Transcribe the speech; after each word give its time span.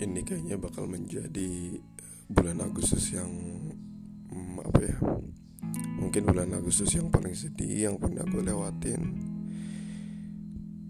ini 0.00 0.24
kayaknya 0.24 0.56
bakal 0.56 0.88
menjadi 0.88 1.76
bulan 2.30 2.64
Agustus 2.64 3.12
yang 3.12 3.28
hmm, 4.32 4.56
apa 4.64 4.80
ya 4.80 4.96
mungkin 6.00 6.24
bulan 6.24 6.56
Agustus 6.56 6.96
yang 6.96 7.12
paling 7.12 7.36
sedih 7.36 7.92
yang 7.92 7.96
pernah 8.00 8.24
gue 8.24 8.40
lewatin. 8.40 9.02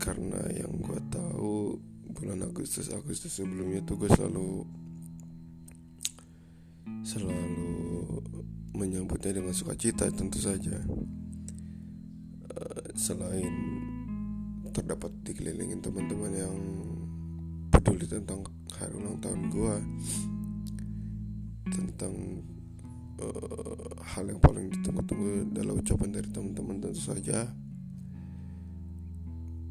Karena 0.01 0.41
yang 0.55 0.81
gue 0.81 1.01
tahu 1.11 1.77
bulan 2.15 2.47
Agustus 2.47 2.89
Agustus 2.95 3.35
sebelumnya 3.35 3.83
tuh 3.83 3.99
gue 3.99 4.11
selalu 4.15 4.65
selalu 7.03 7.71
menyambutnya 8.79 9.43
dengan 9.43 9.53
sukacita 9.53 10.07
tentu 10.15 10.39
saja. 10.39 10.79
Uh, 12.51 12.87
selain 12.95 13.55
terdapat 14.71 15.11
dikelilingin 15.27 15.83
teman-teman 15.83 16.33
yang 16.33 16.57
peduli 17.81 18.05
tentang 18.05 18.45
hari 18.77 18.93
ulang 18.93 19.17
tahun 19.25 19.49
gue 19.49 19.75
tentang 21.73 22.15
uh, 23.25 23.89
hal 24.05 24.25
yang 24.29 24.41
paling 24.41 24.69
ditunggu-tunggu 24.69 25.49
dalam 25.57 25.81
ucapan 25.81 26.11
dari 26.13 26.29
teman-teman 26.29 26.77
tentu 26.85 27.01
saja. 27.01 27.49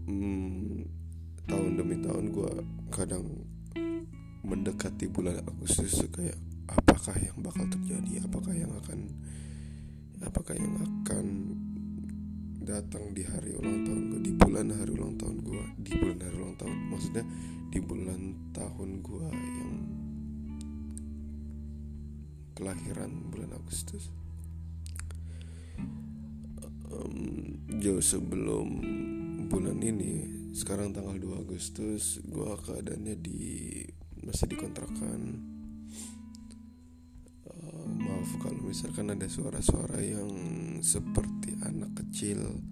Hmm, 0.09 0.89
tahun 1.45 1.71
demi 1.77 2.01
tahun 2.01 2.33
gue 2.33 2.51
kadang 2.89 3.25
mendekati 4.41 5.05
bulan 5.05 5.45
Agustus 5.45 6.01
kayak 6.09 6.37
apakah 6.65 7.13
yang 7.21 7.37
bakal 7.45 7.69
terjadi? 7.69 8.25
Apakah 8.25 8.53
yang 8.57 8.73
akan 8.73 8.99
apakah 10.25 10.57
yang 10.57 10.73
akan 10.81 11.25
datang 12.65 13.13
di 13.17 13.25
hari 13.25 13.53
ulang 13.57 13.85
tahun 13.85 14.01
gue 14.13 14.21
di 14.29 14.33
bulan 14.33 14.69
hari 14.73 14.91
ulang 14.93 15.15
tahun 15.17 15.37
gue 15.41 15.63
di 15.85 15.91
bulan 15.97 16.17
hari 16.21 16.35
ulang 16.37 16.55
tahun? 16.57 16.77
Maksudnya 16.89 17.25
di 17.69 17.77
bulan 17.77 18.49
tahun 18.49 19.05
gue 19.05 19.29
yang 19.29 19.73
kelahiran 22.57 23.29
bulan 23.29 23.53
Agustus. 23.53 24.09
Um, 26.89 27.61
jauh 27.77 28.01
sebelum 28.01 28.67
bulan 29.53 29.77
ini 29.85 30.25
sekarang 30.57 30.97
tanggal 30.97 31.13
2 31.21 31.45
Agustus 31.45 32.17
gue 32.25 32.51
keadaannya 32.65 33.15
di 33.21 33.41
masih 34.25 34.49
dikontrakan. 34.49 35.21
Uh, 37.45 37.89
maaf 38.01 38.33
kalau 38.41 38.65
misalkan 38.65 39.13
ada 39.13 39.29
suara-suara 39.29 40.01
yang 40.01 40.33
seperti 40.81 41.53
anak 41.61 41.93
kecil 42.01 42.65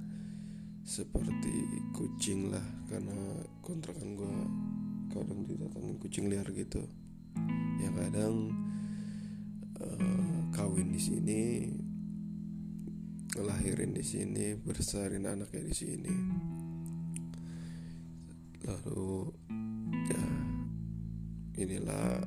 seperti 0.88 1.52
kucing 1.92 2.48
lah 2.48 2.64
karena 2.88 3.44
kontrakan 3.60 4.16
gue 4.16 4.36
kadang 5.12 5.48
didatangin 5.48 5.98
kucing 6.00 6.28
liar 6.32 6.48
gitu. 6.52 6.84
Yang 7.80 7.96
kadang 8.02 8.36
uh, 9.82 10.40
kawin 10.54 10.90
di 10.92 11.02
sini 11.02 11.42
ngelahirin 13.38 13.94
di 13.94 14.02
sini 14.02 14.58
besarin 14.58 15.30
anaknya 15.30 15.62
di 15.62 15.76
sini. 15.76 16.14
Lalu 18.68 19.32
ya 20.12 20.26
inilah 21.58 22.26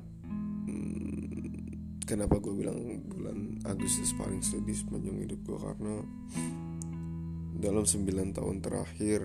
hmm, 0.67 2.01
kenapa 2.07 2.39
gue 2.39 2.55
bilang 2.55 3.05
bulan 3.11 3.61
Agustus 3.67 4.15
paling 4.17 4.43
sedih 4.43 4.75
sepanjang 4.75 5.21
hidup 5.27 5.41
gue 5.45 5.59
karena 5.59 5.95
dalam 7.61 7.85
9 7.85 8.09
tahun 8.33 8.57
terakhir 8.65 9.21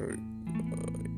uh, 0.75 1.14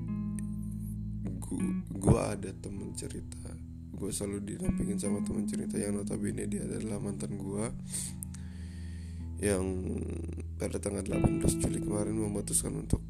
gue 1.93 2.21
ada 2.21 2.51
temen 2.59 2.91
cerita. 2.93 3.51
Gue 3.97 4.13
selalu 4.13 4.55
didampingin 4.55 4.99
sama 4.99 5.23
temen 5.23 5.47
cerita 5.47 5.79
yang 5.79 5.97
notabene 5.97 6.45
dia 6.45 6.67
adalah 6.67 7.01
mantan 7.01 7.39
gue 7.39 7.65
yang 9.37 9.65
pada 10.57 10.81
tanggal 10.81 11.05
18 11.05 11.61
Juli 11.61 11.77
kemarin 11.77 12.17
memutuskan 12.17 12.73
untuk 12.73 13.05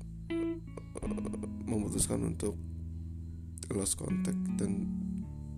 uh, 1.00 1.40
memutuskan 1.64 2.20
untuk 2.28 2.60
lost 3.72 3.96
contact 3.96 4.40
dan 4.60 4.92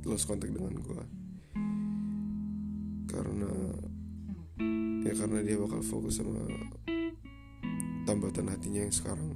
lost 0.05 0.29
contact 0.29 0.53
dengan 0.53 0.77
gue 0.77 1.03
karena 3.09 3.51
ya 5.01 5.13
karena 5.17 5.41
dia 5.41 5.57
bakal 5.57 5.81
fokus 5.81 6.21
sama 6.21 6.37
tambatan 8.05 8.53
hatinya 8.53 8.85
yang 8.85 8.93
sekarang 8.93 9.33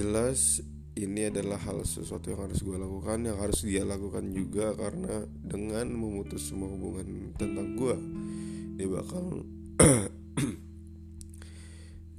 jelas 0.00 0.64
ini 0.96 1.28
adalah 1.28 1.60
hal 1.60 1.84
sesuatu 1.84 2.32
yang 2.32 2.48
harus 2.48 2.64
gue 2.64 2.72
lakukan 2.72 3.20
yang 3.20 3.36
harus 3.36 3.68
dia 3.68 3.84
lakukan 3.84 4.32
juga 4.32 4.72
karena 4.72 5.28
dengan 5.44 5.92
memutus 5.92 6.48
semua 6.48 6.72
hubungan 6.72 7.36
tentang 7.36 7.76
gue 7.76 7.96
dia 8.80 8.88
bakal 8.88 9.44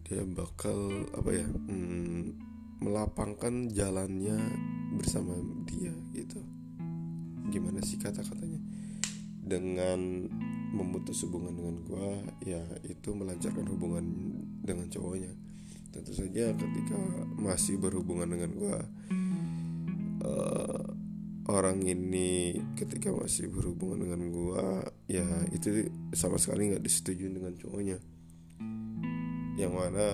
dia 0.06 0.22
bakal 0.30 1.10
apa 1.10 1.30
ya 1.34 1.48
hmm, 1.50 2.38
melapangkan 2.86 3.74
jalannya 3.74 4.38
bersama 4.98 5.34
dia 5.66 5.94
gitu. 6.14 6.42
Gimana 7.50 7.82
sih 7.82 7.98
kata-katanya? 7.98 8.62
Dengan 9.42 10.30
memutus 10.74 11.26
hubungan 11.26 11.58
dengan 11.58 11.76
gue 11.86 12.10
ya 12.46 12.62
itu 12.86 13.10
melancarkan 13.14 13.66
hubungan 13.74 14.06
dengan 14.62 14.90
cowoknya 14.90 15.34
tentu 15.92 16.16
saja 16.16 16.56
ketika 16.56 16.98
masih 17.36 17.76
berhubungan 17.78 18.32
dengan 18.32 18.52
gue 18.56 18.78
uh, 20.24 20.84
orang 21.52 21.84
ini 21.84 22.56
ketika 22.80 23.12
masih 23.12 23.52
berhubungan 23.52 24.08
dengan 24.08 24.22
gue 24.32 24.66
ya 25.12 25.28
itu 25.52 25.92
sama 26.16 26.40
sekali 26.40 26.72
nggak 26.72 26.84
disetujui 26.84 27.28
dengan 27.28 27.54
cowoknya. 27.60 27.98
Yang 29.60 29.74
mana 29.76 30.08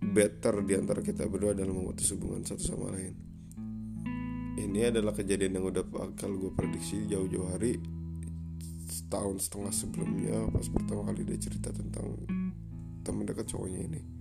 better 0.00 0.64
di 0.64 0.74
antara 0.80 1.04
kita 1.04 1.28
berdua 1.28 1.52
dalam 1.52 1.76
memutus 1.76 2.08
hubungan 2.16 2.40
satu 2.48 2.64
sama 2.64 2.96
lain. 2.96 3.14
Ini 4.60 4.92
adalah 4.92 5.12
kejadian 5.12 5.60
yang 5.60 5.68
udah 5.68 5.84
bakal 5.84 6.36
gue 6.36 6.52
prediksi 6.56 7.04
jauh-jauh 7.04 7.48
hari 7.52 7.80
setahun 8.90 9.46
setengah 9.46 9.72
sebelumnya 9.72 10.36
pas 10.50 10.66
pertama 10.66 11.06
kali 11.06 11.22
dia 11.22 11.38
cerita 11.38 11.70
tentang 11.70 12.14
teman 13.06 13.24
dekat 13.24 13.46
cowoknya 13.48 13.86
ini 13.86 14.19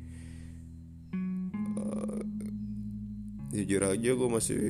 jujur 3.50 3.82
aja 3.82 4.12
gue 4.14 4.30
masih 4.30 4.62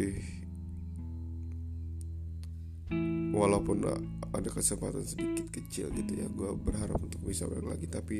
walaupun 3.36 3.84
ada 4.32 4.50
kesempatan 4.52 5.04
sedikit 5.04 5.52
kecil 5.52 5.92
gitu 5.92 6.12
ya 6.16 6.28
gue 6.32 6.50
berharap 6.64 7.00
untuk 7.00 7.20
bisa 7.28 7.44
balik 7.44 7.76
lagi 7.76 7.88
tapi 7.92 8.18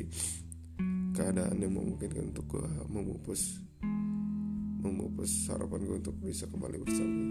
keadaan 1.16 1.56
yang 1.60 1.72
memungkinkan 1.72 2.32
untuk 2.32 2.46
gue 2.56 2.66
memupus 2.92 3.60
memupus 4.80 5.48
harapan 5.52 5.84
gue 5.84 5.96
untuk 6.00 6.16
bisa 6.24 6.48
kembali 6.48 6.76
bersama. 6.80 7.22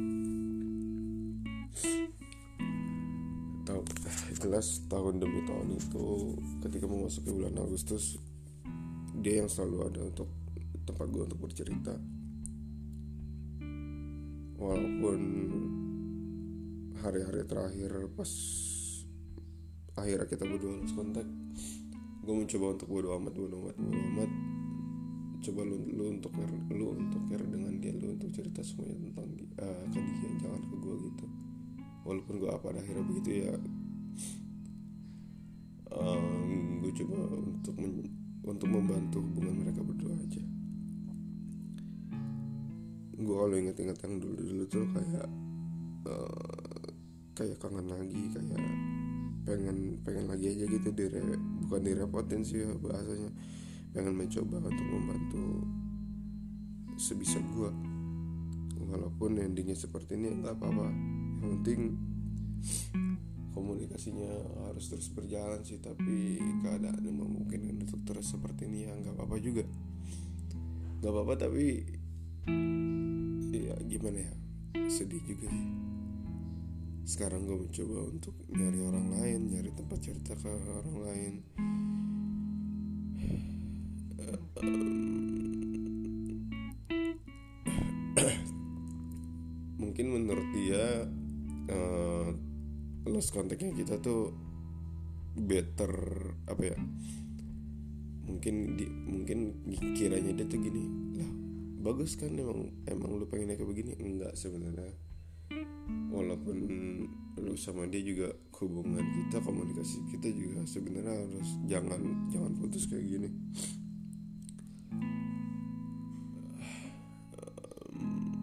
Tahu 3.66 3.82
jelas 4.42 4.86
tahun 4.90 5.22
demi 5.22 5.42
tahun 5.46 5.78
itu 5.78 6.06
ketika 6.66 6.86
memasuki 6.86 7.30
bulan 7.34 7.58
Agustus 7.58 8.18
dia 9.22 9.42
yang 9.42 9.50
selalu 9.50 9.78
ada 9.90 10.02
untuk 10.06 10.30
tempat 10.86 11.06
gue 11.10 11.24
untuk 11.26 11.42
bercerita 11.42 11.94
walaupun 14.60 15.20
hari-hari 17.00 17.48
terakhir 17.48 17.92
pas 18.14 18.32
akhirnya 19.96 20.28
kita 20.28 20.44
berdua 20.44 20.84
harus 20.84 20.92
kontak 20.92 21.28
gue 22.20 22.36
mencoba 22.36 22.66
untuk 22.76 22.88
bodo 22.92 23.08
amat 23.16 23.34
bodo 23.34 23.56
amat 23.66 23.76
bodo 23.80 24.00
amat. 24.14 24.32
Coba 25.40 25.64
lu, 25.64 25.80
lu 25.88 26.04
untuk 26.20 26.36
lu 26.68 27.00
untuk 27.00 27.22
care 27.32 27.48
dengan 27.48 27.80
dia 27.80 27.96
lu 27.96 28.12
untuk 28.12 28.28
cerita 28.36 28.60
semuanya 28.60 29.00
tentang 29.08 29.30
uh, 29.64 29.84
ke 29.88 29.98
dia 29.98 30.30
jangan 30.44 30.62
ke 30.68 30.76
gue 30.78 30.96
gitu. 31.10 31.26
Walaupun 32.04 32.34
gue 32.44 32.52
apa 32.52 32.68
akhirnya 32.76 33.04
begitu 33.08 33.30
ya 33.48 33.56
um, 35.96 36.84
gue 36.84 36.92
coba 37.02 37.18
untuk 37.34 37.76
men, 37.80 37.94
untuk 38.46 38.70
membantu 38.70 39.18
hubungan 39.24 39.56
mereka 39.66 39.82
berdua 39.82 40.14
aja 40.20 40.44
gue 43.20 43.36
kalau 43.36 43.56
inget-inget 43.56 43.98
yang 44.00 44.16
dulu-dulu 44.24 44.64
tuh 44.72 44.86
kayak 44.96 45.28
uh, 46.08 46.88
kayak 47.36 47.60
kangen 47.60 47.88
lagi 47.88 48.22
kayak 48.32 48.64
pengen 49.44 49.98
pengen 50.06 50.26
lagi 50.30 50.54
aja 50.54 50.66
gitu 50.70 50.90
dire 50.94 51.20
bukan 51.66 51.82
direpotin 51.84 52.42
sih 52.46 52.64
ya 52.64 52.72
bahasanya. 52.80 53.32
Pengen 53.90 54.14
mencoba 54.16 54.62
untuk 54.62 54.88
membantu 54.88 55.66
sebisa 57.00 57.42
gue 57.42 57.72
walaupun 58.90 59.42
endingnya 59.42 59.76
seperti 59.76 60.16
ini 60.16 60.40
nggak 60.40 60.56
apa-apa. 60.56 60.88
Yang 61.42 61.50
penting 61.60 61.82
komunikasinya 63.52 64.30
harus 64.70 64.86
terus 64.88 65.10
berjalan 65.12 65.60
sih 65.66 65.82
tapi 65.82 66.40
keadaan 66.64 67.02
yang 67.04 67.20
memungkinkan 67.20 67.84
untuk 67.84 68.00
terus 68.08 68.32
seperti 68.32 68.70
ini 68.70 68.88
ya 68.88 68.94
nggak 68.96 69.18
apa-apa 69.18 69.36
juga. 69.42 69.66
Nggak 71.02 71.12
apa-apa 71.12 71.34
tapi 71.50 71.99
ya 73.50 73.76
gimana 73.90 74.20
ya? 74.24 74.34
Sedih 74.88 75.22
juga 75.26 75.50
sekarang 77.10 77.42
gue 77.50 77.58
mencoba 77.58 78.06
untuk 78.06 78.38
nyari 78.54 78.86
orang 78.86 79.08
lain 79.18 79.50
nyari 79.50 79.74
tempat 79.74 79.98
cerita 79.98 80.38
ke 80.38 80.46
orang 80.46 80.98
lain. 81.10 81.34
Mungkin 89.82 90.06
menurut 90.06 90.48
dia 90.54 91.10
uh, 91.74 92.30
lost 93.10 93.34
kontaknya 93.34 93.74
kita 93.74 93.98
tuh 93.98 94.30
better 95.34 95.90
apa 96.46 96.62
ya? 96.62 96.78
Mungkin 98.30 98.78
di, 98.78 98.86
mungkin 98.86 99.66
kiranya 99.98 100.30
dia 100.38 100.46
tuh 100.46 100.62
gini 100.62 100.86
lah 101.18 101.49
bagus 101.80 102.20
kan 102.20 102.36
emang 102.36 102.76
emang 102.84 103.16
lu 103.16 103.26
pengen 103.32 103.56
kayak 103.56 103.68
begini? 103.68 103.96
Enggak 103.98 104.36
sebenarnya. 104.36 104.92
Walaupun 106.12 106.58
lu 107.40 107.56
sama 107.56 107.88
dia 107.88 108.04
juga 108.04 108.36
hubungan 108.60 109.02
kita 109.02 109.40
komunikasi 109.40 110.04
kita 110.12 110.28
juga 110.36 110.68
sebenarnya 110.68 111.16
harus 111.16 111.50
jangan 111.72 112.02
jangan 112.28 112.52
putus 112.60 112.86
kayak 112.92 113.08
gini. 113.08 113.30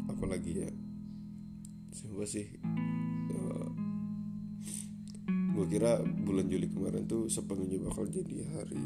Apalagi 0.09 0.65
ya? 0.65 0.71
Siapa 1.93 2.25
sih? 2.25 2.49
Uh, 3.31 3.69
gue 5.53 5.67
kira 5.69 6.00
bulan 6.00 6.49
Juli 6.49 6.73
kemarin 6.73 7.05
tuh 7.05 7.29
sepenuhnya 7.29 7.85
bakal 7.85 8.09
jadi 8.09 8.49
hari 8.56 8.81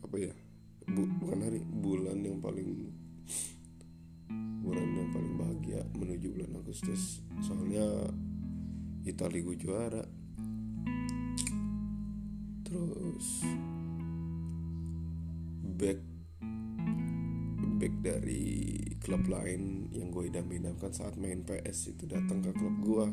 apa 0.00 0.16
ya? 0.16 0.32
Bu, 0.88 1.04
bukan 1.20 1.44
hari 1.44 1.60
bulan 1.60 2.17
paling 2.48 2.88
bulan 4.64 4.88
yang 4.96 5.10
paling 5.12 5.34
bahagia 5.36 5.80
menuju 6.00 6.32
bulan 6.32 6.52
Agustus. 6.64 7.20
Soalnya 7.44 8.08
Italia 9.04 9.44
gue 9.44 9.56
juara. 9.60 10.04
Terus 12.64 13.44
back 15.76 16.00
back 17.78 17.94
dari 18.00 18.44
klub 18.96 19.28
lain 19.28 19.92
yang 19.92 20.08
gue 20.08 20.32
idam-idamkan 20.32 20.90
saat 20.90 21.20
main 21.20 21.44
PS 21.44 21.92
itu 21.92 22.08
datang 22.08 22.40
ke 22.40 22.56
klub 22.56 22.76
gue. 22.80 23.06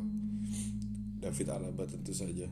David 1.20 1.48
Alaba 1.52 1.84
tentu 1.84 2.16
saja. 2.16 2.48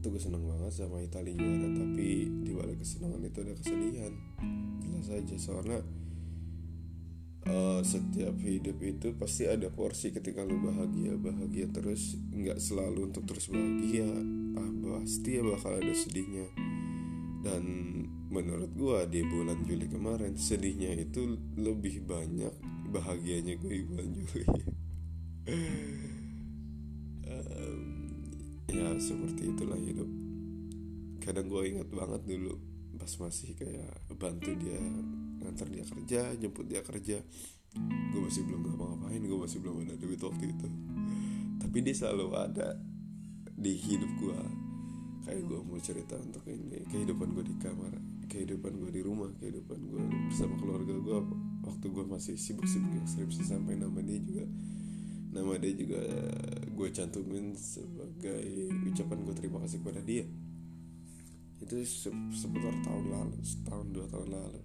Itu 0.00 0.06
gue 0.12 0.20
seneng 0.20 0.44
banget 0.44 0.84
sama 0.84 1.00
Italia 1.00 1.32
juara 1.32 1.68
tapi 1.72 2.28
di 2.44 2.52
balik 2.52 2.84
kesenangan 2.84 3.24
itu 3.24 3.38
ada 3.40 3.52
kesedihan 3.56 4.12
jelas 5.04 5.20
aja 5.20 5.36
soalnya 5.36 5.80
uh, 7.44 7.84
setiap 7.84 8.40
hidup 8.40 8.80
itu 8.80 9.12
pasti 9.20 9.44
ada 9.44 9.68
porsi 9.68 10.16
ketika 10.16 10.40
lu 10.40 10.56
bahagia 10.64 11.20
bahagia 11.20 11.68
terus 11.68 12.16
nggak 12.32 12.56
selalu 12.56 13.12
untuk 13.12 13.28
terus 13.28 13.52
bahagia 13.52 14.08
ah 14.56 14.70
pasti 15.04 15.36
ya 15.36 15.42
bakal 15.44 15.76
ada 15.76 15.92
sedihnya. 15.92 16.48
Dan 17.44 17.64
menurut 18.32 18.72
gue 18.72 18.98
di 19.12 19.20
bulan 19.20 19.60
Juli 19.68 19.84
kemarin 19.84 20.32
sedihnya 20.32 20.96
itu 20.96 21.36
lebih 21.60 22.08
banyak 22.08 22.54
bahagianya 22.88 23.60
gue 23.60 23.72
di 23.74 23.84
bulan 23.84 24.08
Juli. 24.16 24.46
Ya 28.74 28.90
seperti 28.98 29.54
itulah 29.54 29.78
hidup. 29.78 30.10
Kadang 31.22 31.46
gue 31.46 31.62
ingat 31.62 31.94
banget 31.94 32.26
dulu 32.26 32.58
pas 32.96 33.12
masih 33.20 33.54
kayak 33.58 33.92
bantu 34.16 34.54
dia 34.56 34.80
ngantar 35.44 35.68
dia 35.68 35.84
kerja 35.84 36.20
jemput 36.38 36.66
dia 36.66 36.80
kerja. 36.80 37.18
Gue 38.14 38.20
masih 38.22 38.46
belum 38.46 38.70
ngapa-ngapain 38.70 39.22
gue 39.22 39.38
masih 39.38 39.58
belum 39.58 39.82
ada 39.82 39.94
duit 39.98 40.20
waktu 40.22 40.44
itu. 40.54 40.68
Tapi 41.58 41.76
dia 41.82 41.94
selalu 41.94 42.26
ada 42.38 42.78
di 43.54 43.72
hidup 43.78 44.10
gue 44.18 44.38
kayak 45.24 45.42
gue 45.48 45.60
mau 45.64 45.80
cerita 45.80 46.20
untuk 46.20 46.44
ini 46.44 46.84
kehidupan 46.92 47.32
gue 47.32 47.44
di 47.48 47.56
kamar 47.56 47.96
kehidupan 48.28 48.76
gue 48.76 48.90
di 48.92 49.00
rumah 49.00 49.32
kehidupan 49.40 49.78
gue 49.88 50.02
bersama 50.28 50.54
keluarga 50.60 50.92
gue 50.92 51.18
waktu 51.64 51.86
gue 51.88 52.04
masih 52.04 52.36
sibuk-sibuk 52.36 53.08
skripsi 53.08 53.42
sampai 53.48 53.80
nama 53.80 54.04
dia 54.04 54.20
juga 54.20 54.44
nama 55.32 55.56
dia 55.56 55.72
juga 55.72 56.00
gue 56.68 56.88
cantumin 56.92 57.56
sebagai 57.56 58.68
ucapan 58.84 59.18
gue 59.24 59.34
terima 59.34 59.58
kasih 59.64 59.80
kepada 59.80 60.04
dia 60.04 60.28
itu 61.64 61.80
se 61.88 62.12
seputar 62.36 62.76
tahun 62.84 63.04
lalu 63.08 63.36
setahun 63.40 63.86
dua 63.88 64.06
tahun 64.12 64.28
lalu. 64.36 64.60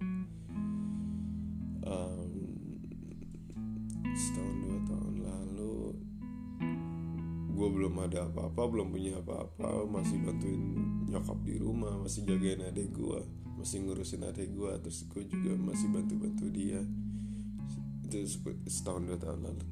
Um, 1.80 2.32
setahun 4.12 4.56
dua 4.60 4.78
tahun 4.84 5.14
lalu 5.24 5.76
gue 7.56 7.68
belum 7.72 7.94
ada 8.04 8.28
apa-apa 8.28 8.62
belum 8.68 8.92
punya 8.92 9.16
apa-apa 9.20 9.88
masih 9.88 10.20
bantuin 10.20 10.60
nyokap 11.08 11.40
di 11.44 11.56
rumah 11.56 11.96
masih 12.04 12.24
jagain 12.28 12.64
adik 12.68 12.92
gue 12.92 13.20
masih 13.56 13.84
ngurusin 13.84 14.24
adik 14.24 14.52
gue 14.52 14.72
terus 14.80 15.04
gue 15.08 15.24
juga 15.24 15.56
masih 15.56 15.88
bantu-bantu 15.88 16.52
dia. 16.52 16.84
Itu 18.04 18.28
setahun 18.68 19.08
dua 19.08 19.16
tahun 19.16 19.40
lalu 19.48 19.64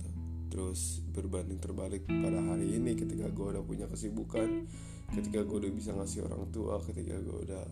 terus 0.48 1.04
berbanding 1.12 1.60
terbalik 1.60 2.08
pada 2.08 2.40
hari 2.40 2.80
ini 2.80 2.96
ketika 2.96 3.28
gue 3.28 3.46
udah 3.52 3.64
punya 3.64 3.84
kesibukan 3.84 4.64
ketika 5.14 5.40
gue 5.44 5.56
udah 5.64 5.72
bisa 5.72 5.90
ngasih 5.96 6.28
orang 6.28 6.44
tua 6.52 6.76
ketika 6.84 7.16
gue 7.16 7.38
udah 7.48 7.64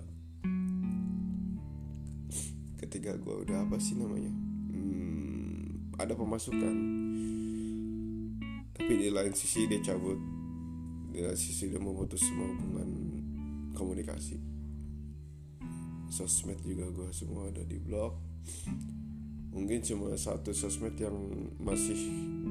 ketika 2.80 3.16
gue 3.16 3.34
udah 3.44 3.66
apa 3.66 3.76
sih 3.80 3.96
namanya 3.96 4.32
hmm, 4.72 5.96
ada 5.96 6.12
pemasukan. 6.12 6.76
Tapi 8.76 8.92
di 9.00 9.08
lain 9.08 9.32
sisi 9.32 9.64
dia 9.64 9.80
cabut 9.80 10.20
di 11.10 11.24
lain 11.24 11.38
sisi 11.38 11.72
dia 11.72 11.80
memutus 11.80 12.20
semua 12.20 12.52
hubungan 12.52 12.90
komunikasi. 13.72 14.36
Sosmed 16.12 16.60
juga 16.62 16.88
gue 16.92 17.08
semua 17.10 17.48
ada 17.48 17.64
di 17.64 17.80
blog. 17.80 18.14
Mungkin 19.56 19.80
cuma 19.80 20.12
satu 20.20 20.52
sosmed 20.52 21.00
yang 21.00 21.16
masih 21.56 21.96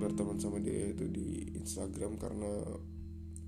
berteman 0.02 0.42
sama 0.42 0.58
dia 0.58 0.90
itu 0.90 1.06
di 1.06 1.54
Instagram 1.62 2.18
karena 2.18 2.66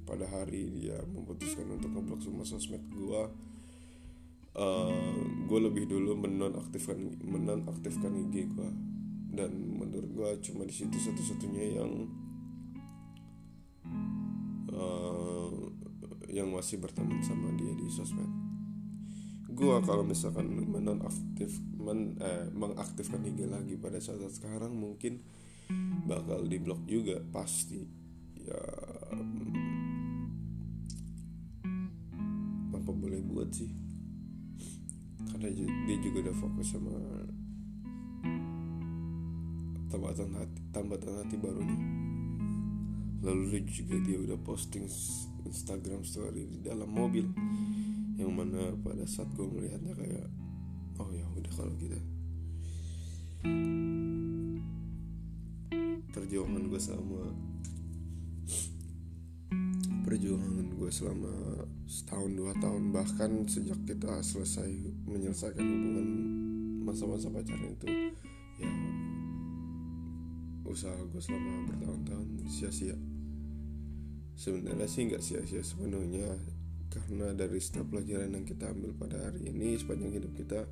pada 0.07 0.23
hari 0.31 0.71
dia 0.71 1.03
memutuskan 1.11 1.67
untuk 1.67 1.91
ngeblok 1.91 2.23
semua 2.23 2.47
sosmed 2.47 2.81
gue 2.87 3.21
uh, 4.55 5.19
gue 5.45 5.59
lebih 5.59 5.85
dulu 5.91 6.15
menonaktifkan 6.15 6.97
menonaktifkan 7.21 8.11
IG 8.27 8.49
gue 8.55 8.69
dan 9.37 9.51
menurut 9.53 10.09
gue 10.09 10.29
cuma 10.49 10.65
di 10.65 10.73
situ 10.73 10.97
satu-satunya 10.97 11.77
yang 11.77 12.09
uh, 14.73 15.53
yang 16.27 16.49
masih 16.51 16.81
berteman 16.81 17.21
sama 17.23 17.53
dia 17.55 17.71
di 17.77 17.87
sosmed. 17.87 18.27
Gue 19.47 19.73
kalau 19.85 20.05
misalkan 20.05 20.53
menonaktif 20.53 21.49
men, 21.81 22.13
eh, 22.21 22.45
mengaktifkan 22.53 23.25
IG 23.25 23.49
lagi 23.49 23.73
pada 23.79 23.97
saat 23.97 24.21
sekarang 24.29 24.75
mungkin 24.77 25.23
bakal 26.05 26.45
diblok 26.45 26.85
juga 26.85 27.17
pasti. 27.33 27.81
Ya 28.37 28.61
boleh 33.07 33.23
buat 33.23 33.49
sih. 33.55 33.71
Karena 35.31 35.47
dia 35.87 35.97
juga 36.03 36.27
udah 36.27 36.35
fokus 36.35 36.75
sama 36.75 36.91
tambatan 39.87 40.35
hati 40.35 40.59
tambatan 40.75 41.13
hati 41.23 41.35
barunya. 41.39 41.79
Lalu 43.23 43.63
juga 43.71 43.95
dia 44.03 44.19
udah 44.19 44.35
posting 44.43 44.91
Instagram 45.47 46.03
story 46.03 46.51
di 46.51 46.59
dalam 46.59 46.91
mobil. 46.91 47.31
Yang 48.19 48.31
mana 48.35 48.75
pada 48.83 49.07
saat 49.07 49.31
gue 49.39 49.47
melihatnya 49.47 49.95
kayak 49.95 50.27
oh 50.99 51.07
ya 51.15 51.23
udah 51.31 51.53
kalau 51.55 51.71
gitu. 51.79 51.95
Perjuangan 56.11 56.63
gue 56.67 56.81
sama 56.83 57.23
perjuangan 60.17 60.65
gue 60.73 60.89
selama 60.89 61.33
setahun 61.85 62.33
dua 62.33 62.49
tahun. 62.57 62.89
Bahkan 62.89 63.31
sejak 63.45 63.77
kita 63.85 64.17
selesai 64.25 64.65
menyelesaikan 65.05 65.61
hubungan 65.61 66.07
masa-masa 66.81 67.29
pacaran 67.29 67.77
itu 67.77 67.85
ya 68.57 68.71
usaha 70.65 70.97
gue 70.97 71.21
selama 71.21 71.69
bertahun-tahun 71.69 72.49
sia-sia. 72.49 72.97
Sebenarnya 74.33 74.89
sih 74.89 75.05
nggak 75.05 75.21
sia-sia 75.21 75.61
sepenuhnya 75.61 76.33
karena 76.89 77.37
dari 77.37 77.61
setiap 77.61 77.93
pelajaran 77.93 78.33
yang 78.33 78.45
kita 78.49 78.73
ambil 78.73 78.97
pada 78.97 79.21
hari 79.21 79.53
ini 79.53 79.77
sepanjang 79.77 80.17
hidup 80.17 80.33
kita 80.33 80.65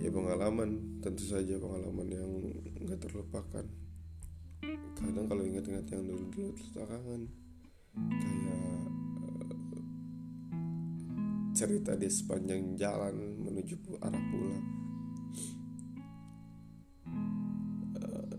ya 0.00 0.08
pengalaman 0.08 1.04
tentu 1.04 1.28
saja 1.28 1.60
pengalaman 1.60 2.08
yang 2.08 2.32
nggak 2.80 2.96
terlupakan. 2.96 3.68
Kadang 4.96 5.26
kalau 5.28 5.44
ingat-ingat 5.44 5.84
yang 5.92 6.08
dulu-dulu 6.08 6.56
kangen 6.72 7.28
kayak 7.96 8.86
uh, 9.22 9.54
cerita 11.52 11.92
di 11.96 12.08
sepanjang 12.08 12.76
jalan 12.80 13.14
menuju 13.42 13.76
arah 14.00 14.24
pulang 14.32 14.66
uh, 18.00 18.36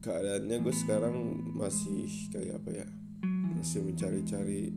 keadaannya 0.00 0.56
gue 0.60 0.74
sekarang 0.74 1.16
masih 1.52 2.08
kayak 2.32 2.60
apa 2.60 2.70
ya 2.84 2.88
masih 3.56 3.84
mencari-cari 3.84 4.72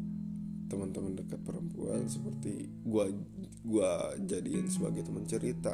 teman-teman 0.66 1.14
dekat 1.14 1.40
perempuan 1.46 2.10
seperti 2.10 2.70
gue 2.84 3.06
gua 3.66 4.14
jadiin 4.22 4.70
sebagai 4.70 5.02
teman 5.02 5.26
cerita. 5.26 5.74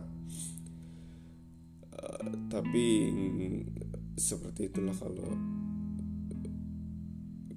Uh, 1.92 2.32
tapi 2.48 3.12
seperti 4.16 4.72
itulah 4.72 4.96
kalau 4.96 5.36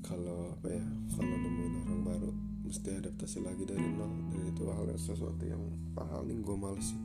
kalau 0.04 0.52
apa 0.52 0.68
ya 0.68 0.84
kalau 1.16 1.32
nemuin 1.32 1.75
orang 1.88 2.00
baru 2.04 2.30
mesti 2.68 2.88
adaptasi 3.00 3.40
lagi 3.40 3.64
dari 3.64 3.80
nol. 3.80 4.12
Dan 4.28 4.52
itu 4.52 4.62
hal 4.68 4.84
yang 4.84 5.00
sesuatu 5.00 5.44
yang 5.49 5.64
paling 5.96 6.44
gue 6.44 6.56
males 6.56 6.92
sih. 6.92 7.00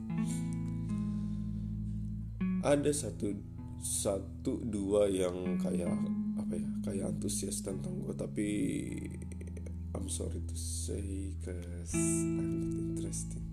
Ada 2.60 2.92
satu 2.92 3.32
satu 3.80 4.60
dua 4.60 5.08
yang 5.08 5.56
kayak 5.56 5.96
apa 6.36 6.54
ya 6.60 6.70
kayak 6.84 7.04
antusias 7.16 7.64
tentang 7.64 7.96
gue 8.04 8.12
tapi 8.12 8.48
I'm 9.96 10.12
sorry 10.12 10.44
to 10.44 10.56
say 10.56 11.32
cause 11.40 11.96
I'm 11.96 12.36
not 12.36 12.52
interesting. 13.00 13.46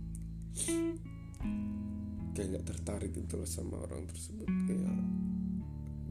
Kayak 2.35 2.47
nggak 2.51 2.67
tertarik 2.67 3.11
gitu 3.15 3.39
loh 3.39 3.47
sama 3.47 3.79
orang 3.87 4.03
tersebut. 4.11 4.45
Kayak 4.67 4.96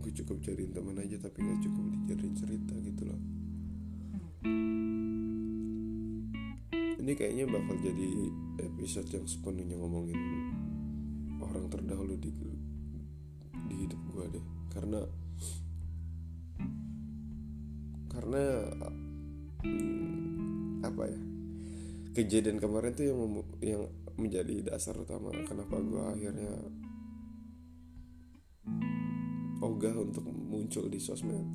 gue 0.06 0.14
cukup 0.22 0.38
jadiin 0.38 0.70
teman 0.70 1.02
aja 1.02 1.18
tapi 1.18 1.42
nggak 1.42 1.66
cukup 1.66 1.82
dijadiin 1.90 2.34
cerita 2.38 2.74
gitu 2.78 3.02
loh. 3.10 3.20
Ini 7.02 7.12
kayaknya 7.18 7.50
bakal 7.50 7.74
jadi 7.82 8.06
episode 8.62 9.10
yang 9.10 9.26
sepenuhnya 9.26 9.74
ngomongin 9.74 10.14
orang 11.42 11.66
terdahulu 11.66 12.14
di 12.22 12.30
di 13.66 13.74
hidup 13.82 13.98
gue 14.14 14.38
deh. 14.38 14.46
Karena 14.70 15.02
karena 18.14 18.42
hmm, 19.66 20.86
apa 20.86 21.02
ya 21.10 21.20
kejadian 22.14 22.62
kemarin 22.62 22.94
tuh 22.94 23.10
yang 23.10 23.20
yang 23.58 23.82
menjadi 24.14 24.70
dasar 24.70 24.94
utama 24.94 25.34
kenapa 25.50 25.82
gue 25.82 26.02
akhirnya 26.14 26.54
ogah 29.60 29.94
untuk 29.96 30.24
muncul 30.26 30.84
di 30.92 31.00
sosmed. 31.00 31.46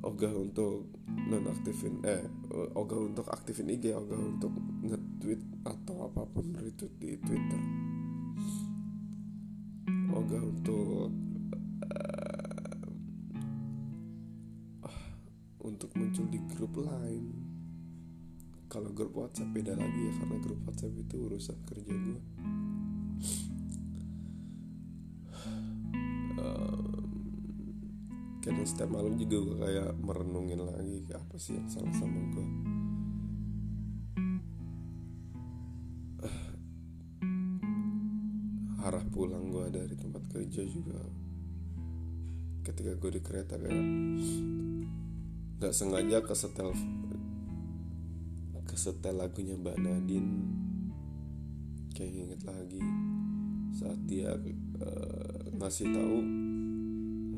Ogah 0.00 0.32
untuk 0.32 0.88
nonaktifin 1.06 2.00
eh 2.08 2.24
ogah 2.72 3.00
untuk 3.04 3.26
aktifin 3.28 3.68
IG 3.68 3.92
ogah 3.92 4.16
untuk 4.16 4.52
nge-tweet 4.86 5.42
atau 5.66 6.08
apa 6.08 6.24
pun 6.24 6.56
retweet 6.56 6.94
di 6.96 7.18
Twitter. 7.20 7.62
Ogah 10.10 10.42
untuk 10.42 11.12
uh, 11.84 12.80
untuk 15.68 15.90
muncul 15.98 16.26
di 16.32 16.40
grup 16.48 16.74
lain. 16.80 17.24
Kalau 18.70 18.94
grup 18.94 19.18
WhatsApp 19.18 19.50
beda 19.50 19.74
lagi 19.74 20.00
ya 20.06 20.12
karena 20.22 20.38
grup 20.38 20.62
WhatsApp 20.62 20.94
itu 20.94 21.26
urusan 21.26 21.58
kerja 21.66 21.90
gue 21.90 22.20
kadang 28.40 28.64
setiap 28.64 28.88
malam 28.88 29.16
juga 29.20 29.36
gue 29.40 29.56
kayak 29.60 29.94
merenungin 30.00 30.64
lagi 30.64 31.04
apa 31.12 31.36
sih 31.36 31.56
yang 31.56 31.68
salah 31.68 31.92
sama 31.96 32.20
gue 32.32 32.46
arah 38.88 39.04
pulang 39.12 39.52
gue 39.52 39.64
dari 39.70 39.94
tempat 39.96 40.24
kerja 40.32 40.64
juga 40.64 41.00
ketika 42.64 42.96
gue 42.96 43.10
di 43.16 43.20
kereta 43.20 43.60
kayak 43.60 43.84
nggak 45.60 45.74
sengaja 45.76 46.24
kesetel 46.24 46.72
kesetel 48.70 49.18
lagunya 49.18 49.58
Mbak 49.58 49.76
Nadine. 49.76 50.32
Kayak 51.90 52.12
inget 52.16 52.42
lagi 52.46 52.80
saat 53.76 54.00
dia 54.08 54.32
uh, 54.32 55.40
ngasih 55.58 55.90
tahu 55.90 56.18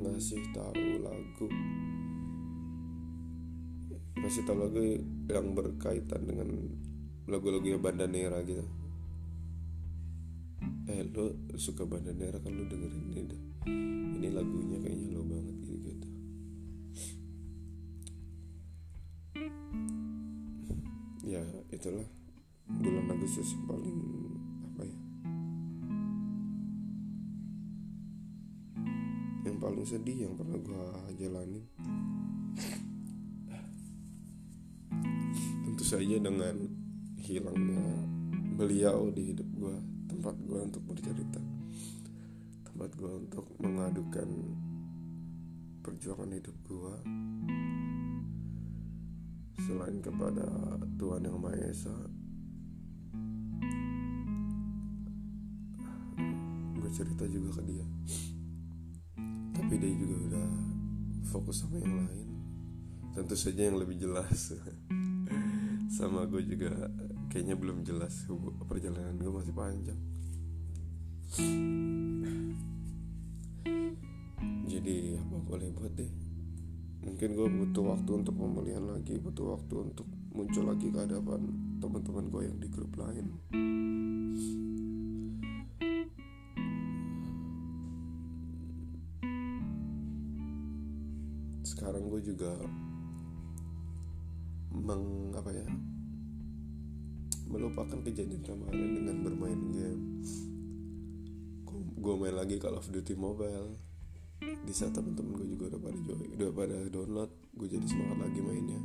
ngasih 0.02 0.42
tahu 0.50 0.86
lagu. 1.00 1.46
Ngasih 4.18 4.42
tahu 4.42 4.56
lagu 4.58 4.80
yang 5.30 5.54
berkaitan 5.54 6.26
dengan 6.26 6.48
lagu-lagu 7.30 7.66
yang 7.66 7.82
Bandanera 7.82 8.42
gitu. 8.42 8.66
Eh 10.90 11.06
lo 11.14 11.54
suka 11.54 11.86
Bandanera 11.86 12.42
kan 12.42 12.52
lo 12.52 12.66
dengerin 12.66 13.06
ini 13.14 13.22
deh 13.30 13.42
ini 14.22 14.30
lagunya 14.30 14.78
kayaknya 14.78 15.18
lo 15.18 15.22
banget 15.26 15.56
gitu 15.66 15.88
gitu. 15.90 16.08
Ya 21.26 21.42
itulah 21.74 22.06
bulan 22.70 23.10
Agustus 23.10 23.58
paling 29.82 29.98
sedih 29.98 30.30
yang 30.30 30.38
pernah 30.38 30.62
gue 30.62 30.86
jalanin. 31.18 31.64
Tentu 35.66 35.82
saja 35.82 36.22
dengan 36.22 36.54
hilangnya 37.18 37.82
beliau 38.54 39.10
di 39.10 39.34
hidup 39.34 39.48
gue 39.58 39.76
tempat 40.06 40.38
gue 40.46 40.60
untuk 40.70 40.86
bercerita 40.86 41.42
tempat 42.62 42.94
gue 42.94 43.10
untuk 43.26 43.42
mengadukan 43.58 44.30
perjuangan 45.82 46.30
hidup 46.30 46.54
gue 46.62 46.94
selain 49.66 49.98
kepada 49.98 50.46
Tuhan 50.94 51.26
yang 51.26 51.42
Maha 51.42 51.58
Esa 51.58 51.96
gue 56.78 56.90
cerita 56.94 57.26
juga 57.26 57.58
ke 57.58 57.62
dia 57.66 57.86
tapi 59.72 59.88
dia 59.88 59.96
juga 59.96 60.16
udah 60.28 60.48
fokus 61.32 61.64
sama 61.64 61.80
yang 61.80 61.96
lain. 62.04 62.28
Tentu 63.16 63.32
saja 63.32 63.72
yang 63.72 63.80
lebih 63.80 63.96
jelas. 63.96 64.52
Sama 65.96 66.28
gue 66.28 66.44
juga 66.44 66.92
kayaknya 67.32 67.56
belum 67.56 67.80
jelas 67.80 68.28
perjalanan 68.68 69.16
gue 69.16 69.32
masih 69.32 69.56
panjang. 69.56 69.96
Jadi 74.68 75.16
apa 75.16 75.36
boleh 75.40 75.72
buat 75.72 75.96
deh? 75.96 76.12
Mungkin 77.08 77.32
gue 77.32 77.48
butuh 77.64 77.96
waktu 77.96 78.10
untuk 78.12 78.36
pemulihan 78.36 78.84
lagi 78.84 79.16
butuh 79.24 79.56
waktu 79.56 79.88
untuk 79.88 80.04
muncul 80.36 80.68
lagi 80.68 80.92
ke 80.92 81.00
hadapan 81.00 81.48
teman-teman 81.80 82.28
gue 82.28 82.42
yang 82.44 82.60
di 82.60 82.68
grup 82.68 82.92
lain 83.00 83.40
juga 92.22 92.54
meng 94.72 95.34
apa 95.36 95.52
ya 95.52 95.68
melupakan 97.52 98.00
kejadian 98.00 98.40
kemarin 98.40 98.88
dengan 98.96 99.16
bermain 99.20 99.60
game. 99.68 100.02
Gue 102.02 102.18
main 102.18 102.34
lagi 102.34 102.58
Call 102.58 102.74
of 102.80 102.88
Duty 102.90 103.14
Mobile. 103.14 103.78
Di 104.42 104.74
saat 104.74 104.90
temen-temen 104.96 105.38
gue 105.38 105.46
juga 105.54 105.70
udah 105.70 105.80
pada 105.86 105.98
join 106.02 106.34
udah 106.34 106.50
pada 106.50 106.78
download 106.90 107.30
gue 107.54 107.68
jadi 107.70 107.86
semangat 107.86 108.18
lagi 108.26 108.40
mainnya. 108.42 108.80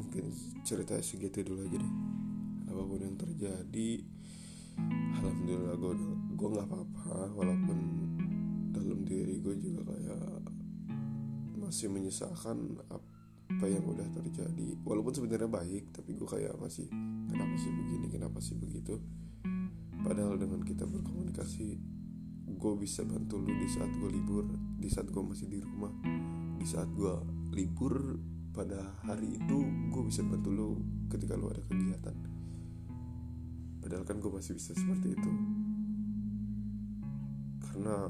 Mungkin 0.00 0.24
cerita 0.66 0.98
segitu 0.98 1.46
dulu 1.46 1.70
aja 1.70 1.78
deh. 1.78 1.92
Apa 2.72 2.82
pun 2.82 2.98
yang 2.98 3.14
terjadi 3.14 3.90
alhamdulillah 5.18 5.76
gue 5.78 5.92
gue 6.34 6.48
nggak 6.58 6.66
apa-apa 6.66 7.16
walaupun 7.38 7.78
dalam 8.72 9.00
diri 9.06 9.38
gue 9.38 9.54
juga 9.60 9.94
kayak 9.94 10.42
masih 11.60 11.88
menyesalkan 11.88 12.76
apa 12.90 13.64
yang 13.68 13.84
udah 13.84 14.08
terjadi. 14.12 14.76
Walaupun 14.84 15.12
sebenarnya 15.12 15.48
baik 15.48 15.92
tapi 15.94 16.16
gue 16.16 16.28
kayak 16.28 16.56
masih 16.58 16.88
kenapa 17.30 17.54
sih 17.56 17.70
begini? 17.72 18.06
Kenapa 18.10 18.38
sih 18.40 18.56
begitu? 18.58 18.98
Padahal 20.02 20.36
dengan 20.36 20.60
kita 20.66 20.84
berkomunikasi 20.88 21.78
gue 22.62 22.74
bisa 22.78 23.02
bantu 23.02 23.42
lu 23.42 23.50
di 23.58 23.66
saat 23.66 23.90
gue 23.90 24.06
libur 24.06 24.46
di 24.78 24.86
saat 24.86 25.10
gue 25.10 25.18
masih 25.18 25.50
di 25.50 25.58
rumah 25.58 25.90
di 26.58 26.66
saat 26.66 26.86
gue 26.94 27.14
libur 27.50 28.18
pada 28.54 29.02
hari 29.02 29.34
itu 29.34 29.58
gue 29.90 30.02
bisa 30.06 30.22
bantu 30.22 30.48
lu 30.54 30.68
ketika 31.10 31.34
lu 31.34 31.50
ada 31.50 31.58
kegiatan 31.66 32.14
padahal 33.82 34.06
kan 34.06 34.22
gue 34.22 34.30
masih 34.30 34.54
bisa 34.54 34.72
seperti 34.72 35.18
itu. 35.18 35.30
Karena 37.66 38.08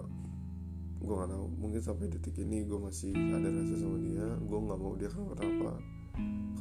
gue 1.03 1.15
nggak 1.19 1.31
tahu 1.35 1.47
mungkin 1.59 1.81
sampai 1.83 2.07
detik 2.13 2.39
ini 2.39 2.63
gue 2.63 2.79
masih 2.79 3.11
ada 3.11 3.51
rasa 3.51 3.75
sama 3.75 3.99
dia 3.99 4.29
gue 4.39 4.59
nggak 4.63 4.79
mau 4.79 4.95
dia 4.95 5.11
kenapa. 5.11 5.43
Apa 5.43 5.73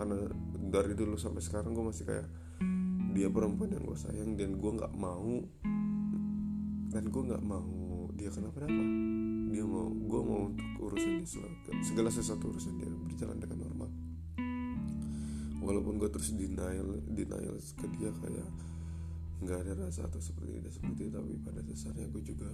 karena 0.01 0.18
dari 0.74 0.98
dulu 0.98 1.13
sampai 1.20 1.46
sekarang 1.46 1.77
gue 1.77 1.86
masih 1.86 2.10
kayak 2.10 2.27
dia 3.12 3.27
perempuan 3.27 3.70
yang 3.75 3.86
gue 3.86 3.98
sayang 4.00 4.34
dan 4.39 4.58
gue 4.58 4.72
nggak 4.72 4.94
mau 4.98 5.46
dan 6.89 7.03
gue 7.06 7.24
nggak 7.27 7.44
mau 7.44 8.10
dia 8.18 8.34
kenapa-napa 8.34 8.84
dia 9.51 9.63
mau 9.68 9.91
gue 9.91 10.22
mau 10.25 10.39
untuk 10.50 10.70
urusan 10.80 11.22
dia 11.22 11.75
segala 11.84 12.10
sesuatu 12.10 12.50
urusan 12.50 12.82
dia 12.82 12.89
berjalan 12.89 13.38
dengan 13.38 13.68
normal. 13.68 13.89
Walaupun 15.62 16.01
gue 16.01 16.10
terus 16.10 16.34
denial 16.34 16.98
denial 17.06 17.62
ke 17.77 17.86
dia 18.00 18.10
kayak 18.10 18.50
nggak 19.41 19.60
ada 19.65 19.74
rasa 19.89 20.05
atau 20.05 20.21
seperti 20.21 20.62
itu 20.62 20.69
seperti 20.69 21.10
itu 21.10 21.17
tapi 21.17 21.33
pada 21.41 21.62
dasarnya 21.65 22.05
gue 22.13 22.21
juga 22.21 22.50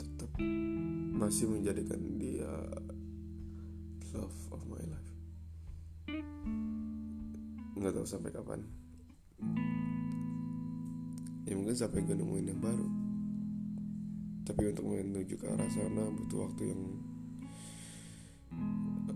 tetap 0.00 0.30
masih 1.20 1.52
menjadikan 1.52 2.00
dia 2.16 2.48
love 4.12 4.40
of 4.52 4.60
my 4.68 4.80
life. 4.84 5.12
Nggak 7.76 7.92
tahu 7.96 8.06
sampai 8.06 8.30
kapan. 8.30 8.60
Ya 11.48 11.52
mungkin 11.56 11.76
sampai 11.76 12.04
gue 12.04 12.16
nemuin 12.16 12.50
yang 12.52 12.60
baru. 12.60 12.88
Tapi 14.42 14.62
untuk 14.74 14.84
menuju 14.84 15.34
ke 15.38 15.46
arah 15.48 15.70
sana 15.70 16.12
butuh 16.12 16.50
waktu 16.50 16.62
yang 16.76 16.82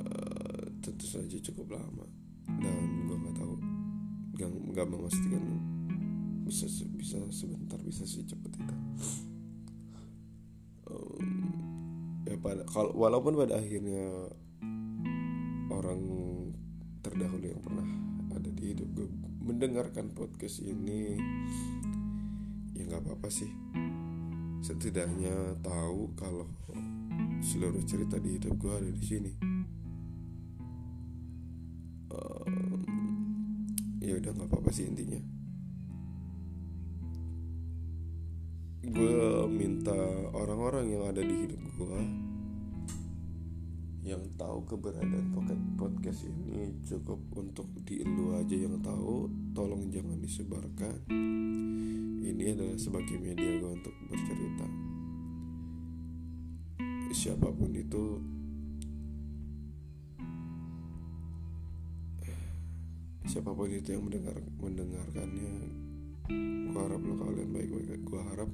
uh, 0.00 0.64
tentu 0.80 1.06
saja 1.06 1.36
cukup 1.52 1.76
lama. 1.76 2.06
Dan 2.48 3.10
gue 3.10 3.16
nggak 3.20 3.36
tahu 3.36 3.54
nggak 4.36 4.86
memastikan 4.88 5.44
bisa 6.46 6.70
bisa 6.94 7.18
sebentar 7.34 7.74
bisa 7.82 8.06
sih 8.06 8.22
cepet 8.22 8.54
itu. 8.54 8.74
Um, 10.86 11.50
ya 12.22 12.38
pada 12.38 12.62
kalau 12.70 12.94
walaupun 12.94 13.34
pada 13.34 13.58
akhirnya 13.58 14.30
orang 15.74 16.02
terdahulu 17.02 17.50
yang 17.50 17.58
pernah 17.58 17.88
ada 18.30 18.46
di 18.54 18.70
hidup 18.70 18.86
gue 18.94 19.10
mendengarkan 19.42 20.14
podcast 20.14 20.62
ini 20.62 21.18
ya 22.78 22.86
nggak 22.86 23.02
apa-apa 23.02 23.26
sih. 23.26 23.50
Setidaknya 24.62 25.58
tahu 25.66 26.14
kalau 26.14 26.46
seluruh 27.42 27.82
cerita 27.82 28.22
di 28.22 28.38
hidup 28.38 28.54
gue 28.54 28.70
ada 28.70 28.90
di 28.94 29.02
sini. 29.02 29.32
Ya 33.98 34.14
udah 34.14 34.30
nggak 34.30 34.46
apa-apa 34.46 34.70
sih 34.70 34.86
intinya 34.86 35.18
gue 38.86 39.50
minta 39.50 39.98
orang-orang 40.30 40.94
yang 40.94 41.02
ada 41.10 41.18
di 41.18 41.34
hidup 41.34 41.62
gue 41.74 42.00
yang 44.06 44.22
tahu 44.38 44.62
keberadaan 44.70 45.34
pocket 45.34 45.58
podcast 45.74 46.30
ini 46.30 46.70
cukup 46.86 47.18
untuk 47.34 47.66
di 47.82 48.06
lu 48.06 48.38
aja 48.38 48.54
yang 48.54 48.78
tahu 48.78 49.26
tolong 49.50 49.90
jangan 49.90 50.22
disebarkan. 50.22 51.10
Ini 52.22 52.54
adalah 52.54 52.78
sebagai 52.78 53.18
media 53.18 53.58
gue 53.58 53.66
untuk 53.66 53.90
bercerita. 54.06 54.66
Siapa 57.10 57.50
pun 57.50 57.74
itu 57.74 58.22
siapa 63.26 63.50
pun 63.50 63.66
itu 63.66 63.90
yang 63.90 64.06
mendengar 64.06 64.38
mendengarkannya 64.62 65.54
gue 66.70 66.78
harap 66.78 67.02
lo 67.02 67.14
kalian 67.26 67.50
baik-baik. 67.50 68.06
Gue 68.06 68.22
harap 68.22 68.50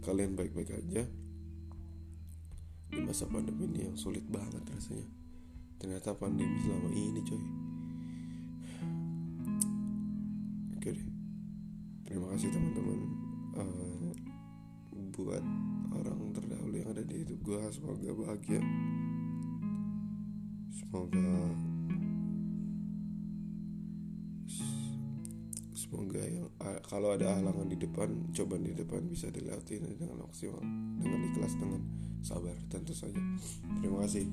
kalian 0.00 0.36
baik-baik 0.36 0.72
aja. 0.72 1.04
Di 2.90 3.00
masa 3.04 3.28
pandemi 3.30 3.70
ini 3.70 3.86
yang 3.86 3.96
sulit 3.96 4.26
banget 4.26 4.64
rasanya. 4.66 5.06
Ternyata 5.78 6.16
pandemi 6.18 6.58
selama 6.60 6.90
ini 6.92 7.20
coy. 7.22 7.44
Oke 10.76 10.90
deh. 10.96 11.08
Terima 12.08 12.26
kasih 12.34 12.50
teman-teman. 12.50 13.00
Uh, 13.54 14.12
buat 15.20 15.44
orang 15.92 16.32
terdahulu 16.32 16.74
yang 16.80 16.90
ada 16.96 17.04
di 17.04 17.20
hidup 17.20 17.38
gue 17.44 17.60
semoga 17.76 18.10
bahagia. 18.16 18.62
Semoga 20.72 21.30
semoga 25.76 26.22
kalau 26.84 27.14
ada 27.14 27.36
halangan 27.36 27.68
di 27.68 27.76
depan 27.76 28.32
coba 28.32 28.56
di 28.60 28.72
depan 28.72 29.04
bisa 29.08 29.28
dilewati 29.28 29.80
dengan 29.80 30.24
maksimal 30.24 30.62
dengan 31.00 31.20
ikhlas 31.32 31.54
dengan 31.56 31.82
sabar 32.20 32.56
tentu 32.68 32.92
saja. 32.92 33.20
Terima 33.80 34.04
kasih 34.04 34.28